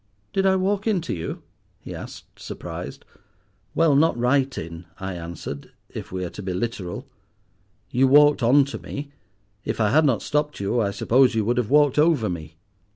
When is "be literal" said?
6.41-7.05